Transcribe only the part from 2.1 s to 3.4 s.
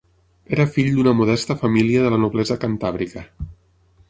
la noblesa cantàbrica.